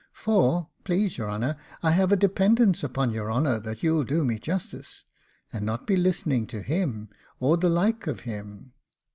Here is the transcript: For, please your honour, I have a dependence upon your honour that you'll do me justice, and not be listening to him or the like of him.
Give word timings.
For, 0.13 0.67
please 0.83 1.19
your 1.19 1.29
honour, 1.29 1.57
I 1.83 1.91
have 1.91 2.11
a 2.11 2.15
dependence 2.15 2.83
upon 2.83 3.11
your 3.11 3.31
honour 3.31 3.59
that 3.59 3.83
you'll 3.83 4.03
do 4.03 4.25
me 4.25 4.39
justice, 4.39 5.03
and 5.53 5.63
not 5.63 5.85
be 5.85 5.95
listening 5.95 6.47
to 6.47 6.63
him 6.63 7.09
or 7.39 7.55
the 7.55 7.69
like 7.69 8.07
of 8.07 8.21
him. 8.21 8.71